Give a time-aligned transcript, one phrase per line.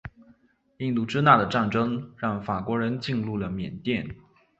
[0.77, 4.15] 印度支那的战争让法国人进入了缅甸。